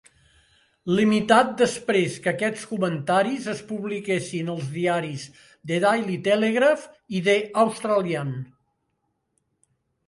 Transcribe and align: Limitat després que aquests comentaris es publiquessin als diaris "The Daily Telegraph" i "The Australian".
Limitat 0.99 1.51
després 1.59 2.15
que 2.23 2.31
aquests 2.31 2.63
comentaris 2.71 3.51
es 3.53 3.61
publiquessin 3.73 4.51
als 4.55 4.73
diaris 4.79 5.27
"The 5.73 5.79
Daily 5.87 6.17
Telegraph" 6.31 6.91
i 7.21 7.25
"The 7.31 7.39
Australian". 7.67 8.35